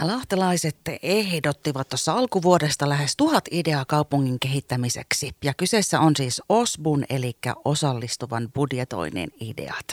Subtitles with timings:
[0.00, 5.30] Ja lahtelaiset ehdottivat tuossa alkuvuodesta lähes tuhat ideaa kaupungin kehittämiseksi.
[5.44, 9.84] Ja kyseessä on siis OSBUN, eli osallistuvan budjetoinnin ideat.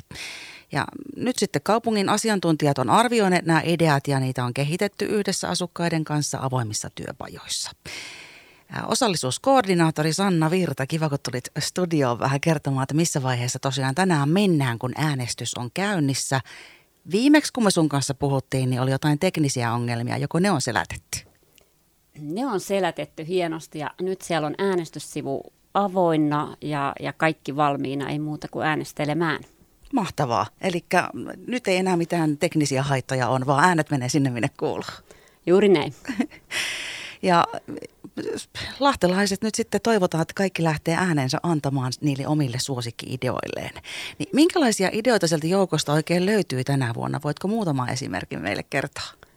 [0.71, 0.85] Ja
[1.15, 6.37] nyt sitten kaupungin asiantuntijat on arvioineet nämä ideat ja niitä on kehitetty yhdessä asukkaiden kanssa
[6.41, 7.71] avoimissa työpajoissa.
[8.87, 14.79] Osallisuuskoordinaattori Sanna Virta, kiva kun tulit studioon vähän kertomaan, että missä vaiheessa tosiaan tänään mennään,
[14.79, 16.41] kun äänestys on käynnissä.
[17.11, 21.19] Viimeksi kun me sun kanssa puhuttiin, niin oli jotain teknisiä ongelmia, joko ne on selätetty?
[22.21, 28.19] Ne on selätetty hienosti ja nyt siellä on äänestyssivu avoinna ja, ja kaikki valmiina, ei
[28.19, 29.43] muuta kuin äänestelemään.
[29.93, 30.45] Mahtavaa.
[30.61, 30.85] Eli
[31.47, 34.83] nyt ei enää mitään teknisiä haittoja on, vaan äänet menee sinne, minne kuuluu.
[35.45, 35.93] Juuri näin.
[37.21, 37.43] ja
[38.79, 43.81] lahtelaiset nyt sitten toivotaan, että kaikki lähtee äänensä antamaan niille omille suosikki-ideoilleen.
[44.19, 47.19] Niin minkälaisia ideoita sieltä joukosta oikein löytyy tänä vuonna?
[47.23, 49.27] Voitko muutama esimerkin meille kertoa?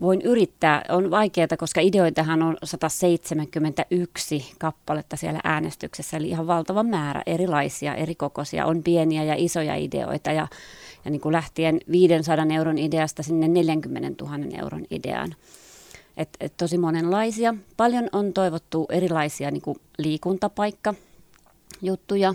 [0.00, 0.82] Voin yrittää.
[0.88, 8.14] On vaikeaa, koska ideoitahan on 171 kappaletta siellä äänestyksessä, eli ihan valtava määrä erilaisia, eri
[8.14, 8.66] kokoisia.
[8.66, 10.48] On pieniä ja isoja ideoita ja,
[11.04, 15.34] ja niin kuin lähtien 500 euron ideasta sinne 40 000 euron ideaan.
[16.16, 17.54] Et, et tosi monenlaisia.
[17.76, 22.34] Paljon on toivottu erilaisia niin kuin liikuntapaikka-juttuja,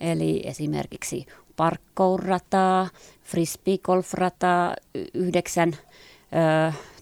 [0.00, 2.88] eli esimerkiksi parkkourrataa,
[3.24, 4.76] frisbeegolfrataa,
[5.14, 5.76] yhdeksän ö,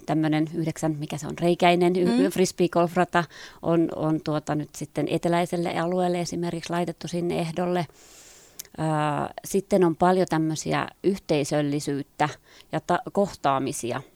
[0.07, 2.31] tämmöinen yhdeksän, mikä se on, reikäinen mm.
[2.31, 3.25] frisbeegolfrata
[3.63, 7.87] on, on tuota nyt sitten eteläiselle alueelle esimerkiksi laitettu sinne ehdolle.
[9.45, 12.29] Sitten on paljon tämmöisiä yhteisöllisyyttä
[12.73, 14.03] ja ta- kohtaamisia–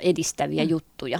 [0.00, 0.70] edistäviä mm.
[0.70, 1.18] juttuja.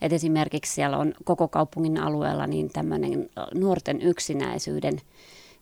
[0.00, 5.00] Et esimerkiksi siellä on koko kaupungin alueella niin tämmöinen nuorten yksinäisyyden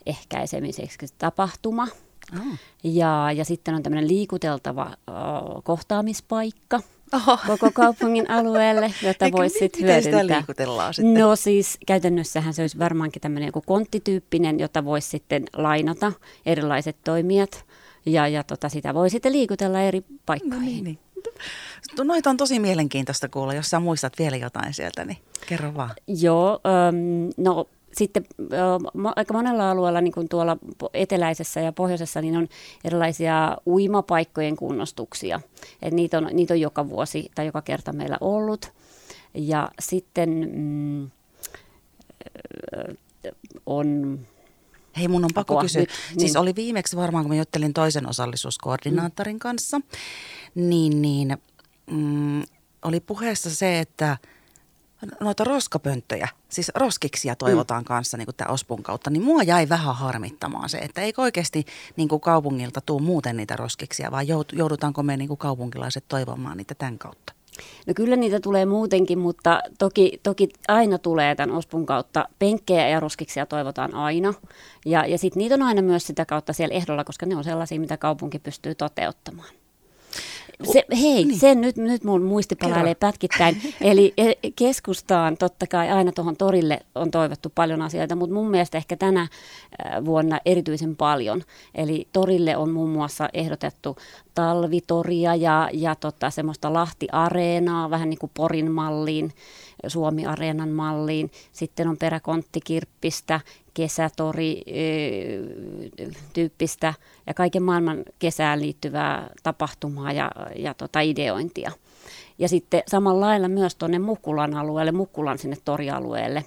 [0.06, 1.88] ehkäisemiseksi tapahtuma.
[2.34, 2.58] Oh.
[2.84, 6.80] Ja, ja sitten on tämmöinen liikuteltava uh, kohtaamispaikka
[7.12, 7.38] Oho.
[7.46, 10.22] koko kaupungin alueelle, jota voisi sitten hyödyntää.
[10.22, 11.14] Sitä liikutellaan sitten?
[11.14, 16.12] No siis käytännössähän se olisi varmaankin tämmöinen joku konttityyppinen, jota voisi sitten lainata
[16.46, 17.64] erilaiset toimijat.
[18.06, 20.60] Ja, ja tota, sitä voi sitten liikutella eri paikkoihin.
[20.60, 20.98] No niin, niin.
[22.04, 23.54] Noita on tosi mielenkiintoista kuulla.
[23.54, 25.90] Jos sä muistat vielä jotain sieltä, niin kerro vaan.
[26.06, 30.56] Joo, ähm, no sitten äh, aika monella alueella, niin kuin tuolla
[30.94, 32.48] eteläisessä ja pohjoisessa, niin on
[32.84, 35.40] erilaisia uimapaikkojen kunnostuksia.
[35.82, 38.72] Et niitä, on, niitä on joka vuosi tai joka kerta meillä ollut.
[39.34, 41.10] Ja sitten mm,
[43.66, 44.18] on
[44.96, 45.80] Hei, mun on pakko Apua, kysyä.
[45.80, 46.38] Nyt, siis niin.
[46.38, 49.40] oli viimeksi varmaan, kun mä juttelin toisen osallisuuskoordinaattorin mm.
[49.40, 49.80] kanssa,
[50.54, 51.38] niin, niin
[51.90, 52.42] mm,
[52.82, 54.18] oli puheessa se, että
[55.20, 57.86] noita roskapönttöjä, siis roskiksia toivotaan mm.
[57.86, 61.64] kanssa niin tämän Ospun kautta, niin mua jäi vähän harmittamaan se, että eikö oikeasti
[61.96, 66.74] niin kuin kaupungilta tuu muuten niitä roskiksia, vai joudutaanko me niin kuin kaupunkilaiset toivomaan niitä
[66.74, 67.33] tämän kautta?
[67.86, 73.00] No kyllä niitä tulee muutenkin, mutta toki, toki aina tulee tämän Ospun kautta penkkejä ja
[73.00, 74.34] roskiksia toivotaan aina.
[74.86, 77.80] Ja, ja sitten niitä on aina myös sitä kautta siellä ehdolla, koska ne on sellaisia,
[77.80, 79.54] mitä kaupunki pystyy toteuttamaan.
[80.72, 81.38] Se, hei, niin.
[81.38, 83.62] sen nyt, nyt mun muisti palailee pätkittäin.
[83.80, 88.78] Eli e, keskustaan totta kai aina tuohon torille on toivottu paljon asioita, mutta mun mielestä
[88.78, 89.28] ehkä tänä
[90.04, 91.42] vuonna erityisen paljon.
[91.74, 93.96] Eli torille on muun muassa ehdotettu
[94.34, 99.32] talvitoria ja, ja tota, semmoista Lahti-areenaa, vähän niin kuin Porin malliin,
[99.86, 101.30] Suomi-areenan malliin.
[101.52, 103.40] Sitten on peräkonttikirppistä,
[103.74, 104.62] kesätori
[106.32, 106.94] tyyppistä
[107.26, 111.72] ja kaiken maailman kesään liittyvää tapahtumaa ja, ja tota ideointia.
[112.38, 116.44] Ja sitten samalla lailla myös tuonne Mukkulan alueelle, Mukkulan sinne torialueelle,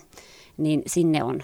[0.58, 1.42] niin sinne on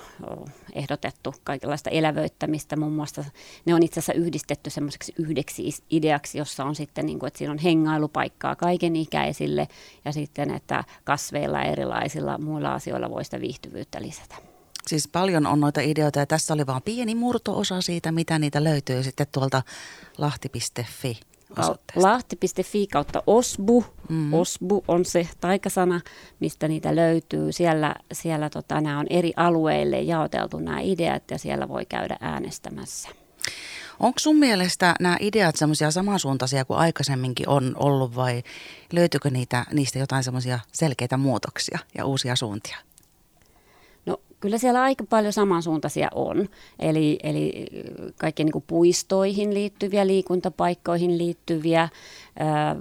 [0.73, 2.75] ehdotettu kaikenlaista elävöittämistä.
[2.75, 3.25] Muun muassa
[3.65, 7.51] ne on itse asiassa yhdistetty semmoiseksi yhdeksi ideaksi, jossa on sitten, niin kuin, että siinä
[7.51, 9.67] on hengailupaikkaa kaikenikäisille
[10.05, 14.35] ja sitten, että kasveilla ja erilaisilla muilla asioilla voi sitä viihtyvyyttä lisätä.
[14.87, 19.03] Siis paljon on noita ideoita ja tässä oli vain pieni murto-osa siitä, mitä niitä löytyy
[19.03, 19.63] sitten tuolta
[20.17, 21.19] lahti.fi.
[21.95, 23.85] Lahti.fi kautta osbu.
[24.09, 24.33] Mm-hmm.
[24.33, 26.01] Osbu on se taikasana,
[26.39, 27.51] mistä niitä löytyy.
[27.51, 33.09] Siellä, siellä tota, nämä on eri alueille jaoteltu nämä ideat ja siellä voi käydä äänestämässä.
[33.99, 38.43] Onko sun mielestä nämä ideat semmoisia samansuuntaisia kuin aikaisemminkin on ollut vai
[38.91, 42.77] löytyykö niitä, niistä jotain semmoisia selkeitä muutoksia ja uusia suuntia?
[44.43, 46.49] Kyllä siellä aika paljon samansuuntaisia on,
[46.79, 47.65] eli, eli
[48.17, 51.89] kaikkien niin puistoihin liittyviä, liikuntapaikkoihin liittyviä,
[52.39, 52.75] ää,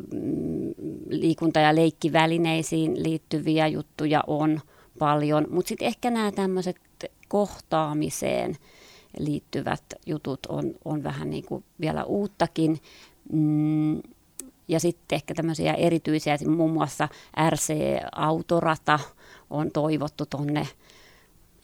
[1.09, 4.61] liikunta- ja leikkivälineisiin liittyviä juttuja on
[4.99, 6.77] paljon, mutta sitten ehkä nämä tämmöiset
[7.29, 8.57] kohtaamiseen
[9.19, 12.79] liittyvät jutut on, on vähän niin kuin vielä uuttakin.
[13.33, 14.03] Mm,
[14.69, 17.09] ja sitten ehkä tämmöisiä erityisiä, muun muassa
[17.51, 18.99] RC-autorata
[19.51, 20.69] on toivottu tuonne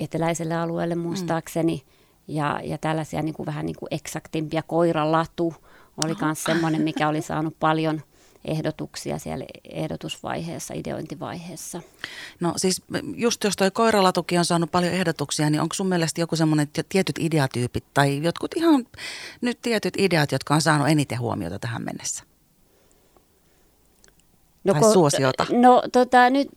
[0.00, 1.00] eteläiselle alueelle mm.
[1.00, 1.82] muistaakseni.
[1.86, 2.34] Mm.
[2.34, 4.62] Ja, ja tällaisia niin kuin vähän niin kuin eksaktimpia.
[4.62, 5.54] Koiralatu
[6.04, 8.02] oli myös semmoinen, mikä oli saanut paljon
[8.44, 11.82] ehdotuksia siellä ehdotusvaiheessa, ideointivaiheessa.
[12.40, 12.82] No siis
[13.16, 17.18] just jos toi koiralatuki on saanut paljon ehdotuksia, niin onko sun mielestä joku semmoinen tietyt
[17.18, 18.86] ideatyypit tai jotkut ihan
[19.40, 22.24] nyt tietyt ideat, jotka on saanut eniten huomiota tähän mennessä?
[24.64, 25.46] No, tai suosiota?
[25.52, 26.48] No tota, nyt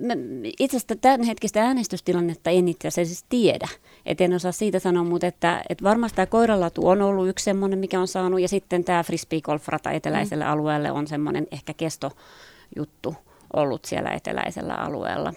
[0.60, 3.68] itse asiassa tämän hetkistä äänestystilannetta en itse asiassa tiedä.
[4.06, 7.80] Et en osaa siitä sanoa, mutta että, että varmasti tämä koiralatu on ollut yksi semmoinen,
[7.80, 8.42] mikä on saanut.
[8.42, 10.52] Ja sitten tämä frisbee golfrata eteläiselle mm.
[10.52, 13.16] alueelle on semmoinen ehkä kestojuttu
[13.54, 15.34] ollut siellä eteläisellä alueella.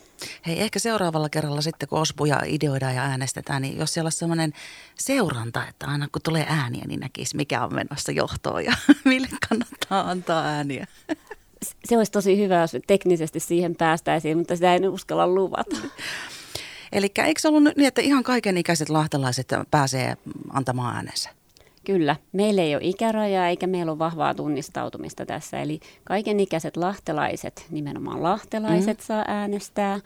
[0.46, 4.52] Hei, ehkä seuraavalla kerralla sitten, kun ospuja ideoidaan ja äänestetään, niin jos siellä on sellainen
[4.94, 8.72] seuranta, että aina kun tulee ääniä, niin näkisi, mikä on menossa johtoon ja
[9.04, 10.86] mille kannattaa antaa ääniä
[11.84, 15.76] se olisi tosi hyvä, jos teknisesti siihen päästäisiin, mutta sitä en uskalla luvata.
[16.92, 20.16] Eli eikö se ollut niin, että ihan kaikenikäiset lahtelaiset pääsee
[20.52, 21.30] antamaan äänensä?
[21.84, 22.16] Kyllä.
[22.32, 25.60] Meillä ei ole ikärajaa eikä meillä ole vahvaa tunnistautumista tässä.
[25.60, 29.04] Eli kaikenikäiset lahtelaiset, nimenomaan lahtelaiset, mm.
[29.04, 30.00] saa äänestää.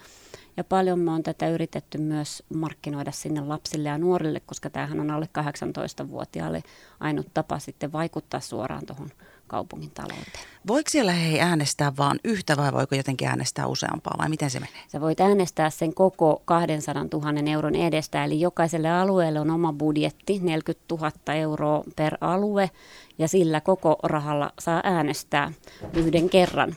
[0.57, 5.11] Ja paljon me on tätä yritetty myös markkinoida sinne lapsille ja nuorille, koska tämähän on
[5.11, 6.63] alle 18-vuotiaalle
[7.01, 9.11] ainut tapa sitten vaikuttaa suoraan tuohon
[9.49, 10.47] kaupungin talouteen.
[10.67, 14.83] Voiko siellä hei äänestää vain yhtä vai voiko jotenkin äänestää useampaa vai miten se menee?
[14.89, 20.39] Sä voit äänestää sen koko 200 000 euron edestä, eli jokaiselle alueelle on oma budjetti,
[20.43, 22.71] 40 000 euroa per alue,
[23.19, 25.53] ja sillä koko rahalla saa äänestää
[25.95, 26.77] yhden kerran.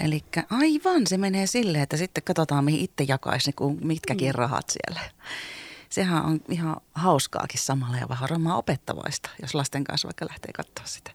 [0.00, 3.50] Eli aivan, se menee silleen, että sitten katsotaan, mihin itse jakaisi,
[3.80, 4.34] mitkäkin mm.
[4.34, 5.00] rahat siellä.
[5.88, 10.86] Sehän on ihan hauskaakin samalla ja vähän varmaan opettavaista, jos lasten kanssa vaikka lähtee katsoa
[10.86, 11.10] sitä.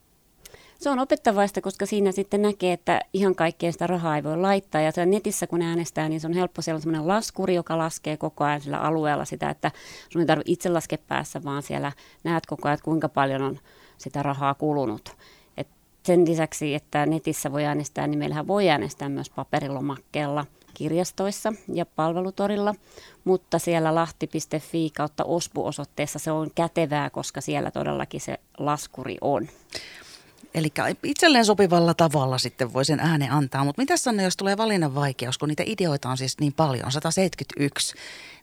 [0.81, 4.81] Se on opettavaista, koska siinä sitten näkee, että ihan kaikkea sitä rahaa ei voi laittaa.
[4.81, 6.61] Ja se netissä, kun äänestää, niin se on helppo.
[6.61, 9.71] Siellä on sellainen laskuri, joka laskee koko ajan sillä alueella sitä, että
[10.09, 11.91] sun ei tarvitse itse laskea päässä, vaan siellä
[12.23, 13.59] näet koko ajan, kuinka paljon on
[13.97, 15.15] sitä rahaa kulunut.
[15.57, 15.67] Et
[16.03, 22.75] sen lisäksi, että netissä voi äänestää, niin meillähän voi äänestää myös paperilomakkeella kirjastoissa ja palvelutorilla,
[23.23, 29.47] mutta siellä lahti.fi kautta OSPU-osoitteessa se on kätevää, koska siellä todellakin se laskuri on.
[30.53, 30.69] Eli
[31.03, 33.63] itselleen sopivalla tavalla sitten voi sen äänen antaa.
[33.63, 37.95] Mutta mitä sanoo, jos tulee valinnan vaikeus, kun niitä ideoita on siis niin paljon, 171,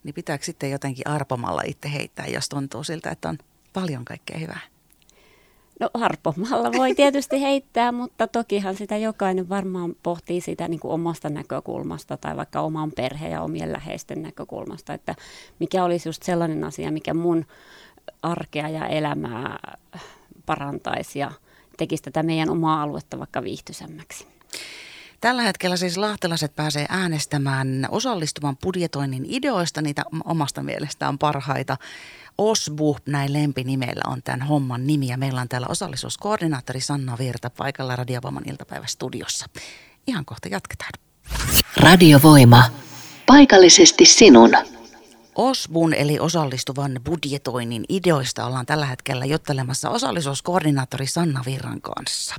[0.04, 3.38] niin pitääkö sitten jotenkin arpomalla itse heittää, jos tuntuu siltä, että on
[3.72, 4.60] paljon kaikkea hyvää?
[5.80, 11.28] No harpomalla voi tietysti heittää, mutta tokihan sitä jokainen varmaan pohtii sitä niin kuin omasta
[11.28, 15.14] näkökulmasta tai vaikka oman perheen ja omien läheisten näkökulmasta, että
[15.58, 17.46] mikä olisi just sellainen asia, mikä mun
[18.22, 19.58] arkea ja elämää
[20.46, 21.32] parantaisi ja–
[21.78, 24.26] tekisi tätä meidän omaa aluetta vaikka viihtyisemmäksi.
[25.20, 31.76] Tällä hetkellä siis lahtelaiset pääsee äänestämään osallistuvan budjetoinnin ideoista, niitä omasta mielestään parhaita.
[32.38, 37.96] Osbu, näin lempinimellä on tämän homman nimi ja meillä on täällä osallisuuskoordinaattori Sanna Virta paikalla
[37.96, 39.46] Radiovoiman iltapäivästudiossa.
[40.06, 40.90] Ihan kohta jatketaan.
[41.76, 42.62] Radiovoima.
[43.26, 44.77] Paikallisesti sinun.
[45.38, 52.34] OSBUN eli osallistuvan budjetoinnin ideoista ollaan tällä hetkellä juttelemassa osallisuuskoordinaattori Sanna Virran kanssa.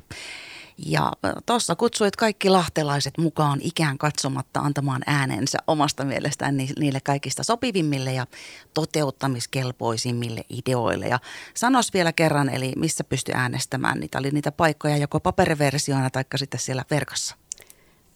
[0.86, 1.12] Ja
[1.46, 8.28] tuossa kutsuit kaikki lahtelaiset mukaan ikään katsomatta antamaan äänensä omasta mielestään niille kaikista sopivimmille ja
[8.74, 11.08] toteuttamiskelpoisimmille ideoille.
[11.08, 11.20] Ja
[11.54, 14.00] sanos vielä kerran, eli missä pystyi äänestämään?
[14.00, 17.36] Niitä oli niitä paikkoja joko paperiversioina tai sitten siellä verkossa.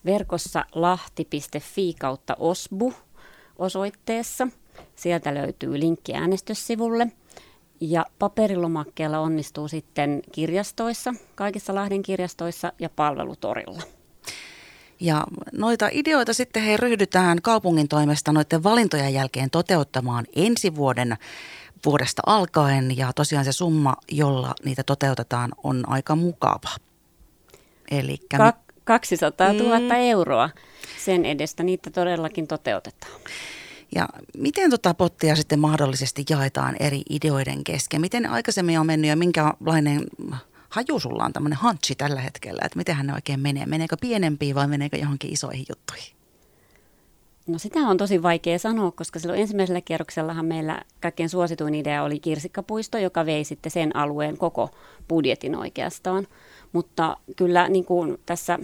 [0.06, 2.94] Verkossa lahti.fi kautta osbu
[3.58, 4.48] osoitteessa–
[4.96, 7.08] Sieltä löytyy linkki äänestyssivulle.
[7.82, 13.82] Ja paperilomakkeella onnistuu sitten kirjastoissa, kaikissa Lahden kirjastoissa ja palvelutorilla.
[15.00, 21.18] Ja noita ideoita sitten he ryhdytään kaupungin toimesta noiden valintojen jälkeen toteuttamaan ensi vuoden
[21.86, 22.98] vuodesta alkaen.
[22.98, 26.70] Ja tosiaan se summa, jolla niitä toteutetaan, on aika mukava.
[27.92, 29.92] Elikkä Ka- 200 000 mm.
[29.92, 30.50] euroa
[31.06, 33.14] sen edestä niitä todellakin toteutetaan.
[33.96, 38.02] Ja miten tota pottia sitten mahdollisesti jaetaan eri ideoiden kesken?
[38.02, 40.02] Miten aikaisemmin on mennyt ja minkälainen
[40.70, 43.66] haju sulla on tämmöinen hantsi tällä hetkellä, että miten ne oikein menee?
[43.66, 46.14] Meneekö pienempiin vai meneekö johonkin isoihin juttuihin?
[47.48, 52.20] No sitä on tosi vaikea sanoa, koska silloin ensimmäisellä kierroksellahan meillä kaikkein suosituin idea oli
[52.20, 54.70] kirsikkapuisto, joka vei sitten sen alueen koko
[55.08, 56.28] budjetin oikeastaan.
[56.72, 58.60] Mutta kyllä niin kuin tässä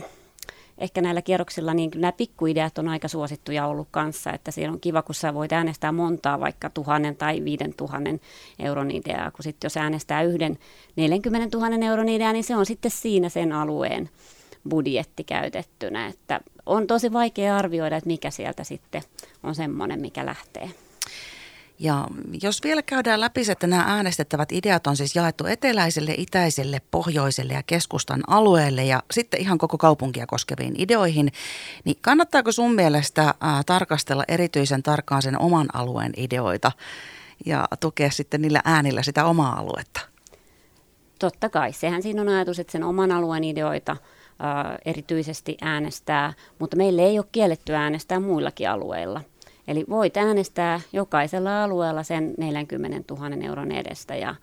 [0.80, 5.02] ehkä näillä kierroksilla niin nämä pikkuideat on aika suosittuja ollut kanssa, että siellä on kiva,
[5.02, 8.20] kun sä voit äänestää montaa vaikka tuhannen tai viiden tuhannen
[8.60, 10.58] euron ideaa, kun sitten jos äänestää yhden
[10.96, 14.10] 40 000 euron ideaa, niin se on sitten siinä sen alueen
[14.70, 19.02] budjetti käytettynä, että on tosi vaikea arvioida, että mikä sieltä sitten
[19.44, 20.70] on semmoinen, mikä lähtee.
[21.80, 22.08] Ja
[22.42, 27.64] jos vielä käydään läpi, että nämä äänestettävät ideat on siis jaettu eteläiselle, itäiselle, pohjoiselle ja
[27.64, 31.32] keskustan alueelle ja sitten ihan koko kaupunkia koskeviin ideoihin,
[31.84, 33.34] niin kannattaako sun mielestä
[33.66, 36.72] tarkastella erityisen tarkkaan sen oman alueen ideoita
[37.46, 40.02] ja tukea sitten niillä äänillä sitä omaa aluetta?
[41.20, 41.74] Totta kai.
[41.74, 43.98] Sehän siinä on ajatus, että sen oman alueen ideoita
[44.86, 49.22] erityisesti äänestää, mutta meille ei ole kielletty äänestää muillakin alueilla–
[49.70, 54.36] Eli voit äänestää jokaisella alueella sen 40 000 euron edestä ja,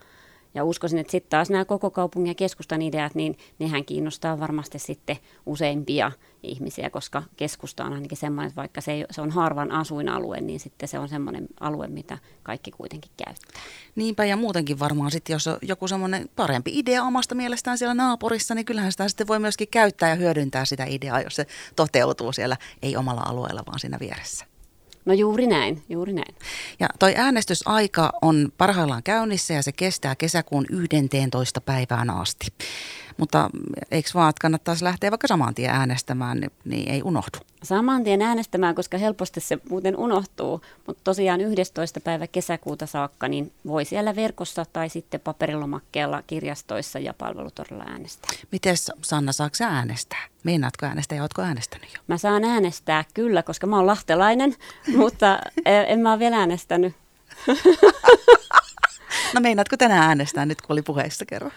[0.54, 4.78] ja uskoisin, että sitten taas nämä koko kaupungin ja keskustan ideat, niin nehän kiinnostaa varmasti
[4.78, 5.16] sitten
[5.46, 10.40] useimpia ihmisiä, koska keskusta on ainakin semmoinen, että vaikka se, ei, se on harvan asuinalue,
[10.40, 13.60] niin sitten se on semmoinen alue, mitä kaikki kuitenkin käyttää.
[13.96, 18.54] Niinpä ja muutenkin varmaan sitten, jos on joku semmoinen parempi idea omasta mielestään siellä naapurissa,
[18.54, 22.56] niin kyllähän sitä sitten voi myöskin käyttää ja hyödyntää sitä ideaa, jos se toteutuu siellä,
[22.82, 24.55] ei omalla alueella, vaan siinä vieressä.
[25.06, 26.34] No juuri näin, juuri näin.
[26.80, 31.60] Ja toi äänestysaika on parhaillaan käynnissä ja se kestää kesäkuun 11.
[31.60, 32.46] päivään asti.
[33.16, 33.50] Mutta
[33.90, 37.38] eikö vaan, että kannattaisi lähteä vaikka saman tien äänestämään, niin, niin ei unohdu.
[37.62, 40.60] Saman tien äänestämään, koska helposti se muuten unohtuu.
[40.86, 42.00] Mutta tosiaan 11.
[42.00, 48.30] päivä kesäkuuta saakka, niin voi siellä verkossa tai sitten paperilomakkeella kirjastoissa ja palvelutorilla äänestää.
[48.52, 50.26] Miten Sanna, saako äänestää?
[50.44, 52.00] Meinaatko äänestää ja oletko äänestänyt jo?
[52.06, 54.54] Mä saan äänestää kyllä, koska mä oon lahtelainen,
[54.96, 56.94] mutta en mä ole vielä äänestänyt.
[59.34, 61.52] no meinaatko tänään äänestää nyt, kun oli puheessa kerran?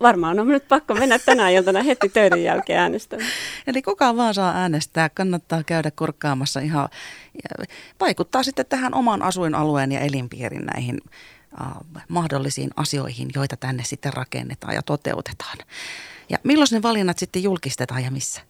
[0.00, 3.28] Varmaan on nyt pakko mennä tänä iltana heti töiden jälkeen äänestämään.
[3.66, 6.88] Eli kuka vaan saa äänestää, kannattaa käydä korkkaamassa ihan,
[8.00, 11.00] vaikuttaa sitten tähän oman asuinalueen ja elinpiirin näihin
[11.60, 15.58] uh, mahdollisiin asioihin, joita tänne sitten rakennetaan ja toteutetaan.
[16.28, 18.40] Ja milloin ne valinnat sitten julkistetaan ja missä?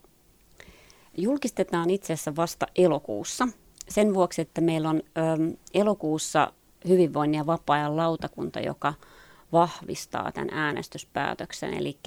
[1.16, 3.48] Julkistetaan itse asiassa vasta elokuussa.
[3.88, 6.52] Sen vuoksi, että meillä on ö, elokuussa
[6.88, 8.94] hyvinvoinnin ja vapaa-ajan lautakunta, joka–
[9.52, 11.74] vahvistaa tämän äänestyspäätöksen.
[11.74, 11.98] Eli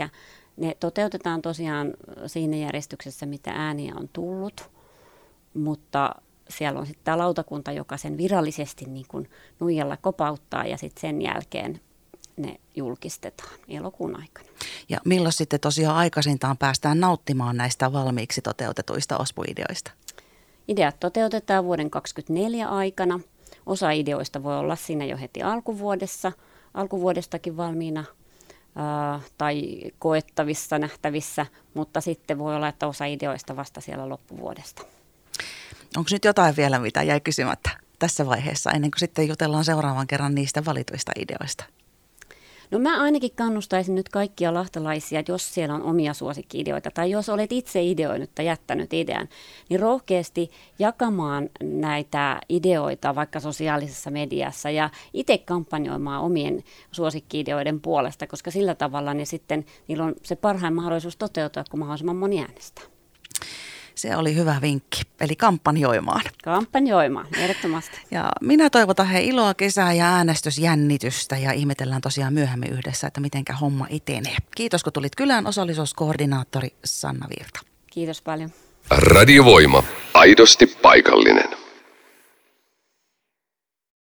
[0.58, 1.94] ne toteutetaan tosiaan
[2.28, 4.70] siinä järjestyksessä, mitä ääniä on tullut,
[5.54, 6.16] mutta
[6.50, 9.30] siellä on sitten tämä lautakunta, joka sen virallisesti niin kuin
[9.60, 11.80] nuijalla kopauttaa ja sitten sen jälkeen
[12.38, 14.48] ne julkistetaan elokuun aikana.
[14.90, 19.92] Ja milloin sitten tosiaan aikaisintaan päästään nauttimaan näistä valmiiksi toteutetuista ospuideoista?
[20.68, 23.20] Ideat toteutetaan vuoden 2024 aikana.
[23.66, 26.32] Osa ideoista voi olla siinä jo heti alkuvuodessa–
[26.74, 28.06] alkuvuodestakin valmiina
[29.38, 34.82] tai koettavissa, nähtävissä, mutta sitten voi olla, että osa ideoista vasta siellä loppuvuodesta.
[35.98, 40.36] Onko nyt jotain vielä, mitä jäi kysymättä tässä vaiheessa, ennen kuin sitten jutellaan seuraavan kerran
[40.36, 41.64] niistä valituista ideoista?
[42.72, 47.52] No mä ainakin kannustaisin nyt kaikkia lahtalaisia, jos siellä on omia suosikki-ideoita tai jos olet
[47.52, 49.30] itse ideoinut tai jättänyt idean,
[49.70, 58.52] niin rohkeasti jakamaan näitä ideoita vaikka sosiaalisessa mediassa ja itse kampanjoimaan omien suosikki-ideoiden puolesta, koska
[58.52, 62.86] sillä tavalla niin sitten niillä on se parhain mahdollisuus toteutua, kun mahdollisimman moni äänestää.
[64.00, 66.22] Se oli hyvä vinkki, eli kampanjoimaan.
[66.44, 68.02] Kampanjoimaan, ehdottomasti.
[68.12, 73.54] Ja minä toivotan he iloa kesää ja äänestysjännitystä ja ihmetellään tosiaan myöhemmin yhdessä, että mitenkä
[73.54, 74.36] homma etenee.
[74.56, 77.60] Kiitos kun tulit kylään osallisuuskoordinaattori Sanna Virta.
[77.88, 78.50] Kiitos paljon.
[78.90, 79.84] Radiovoima.
[80.14, 81.50] Aidosti paikallinen.